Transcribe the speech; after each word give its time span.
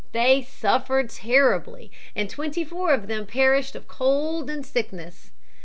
They 0.13 0.41
suffered 0.41 1.11
terribly, 1.11 1.91
and 2.15 2.27
twenty 2.27 2.65
four 2.65 2.91
of 2.91 3.05
them 3.05 3.27
perished 3.27 3.75
of 3.75 3.87
cold 3.87 4.49
and 4.49 4.65
sickness. 4.65 5.29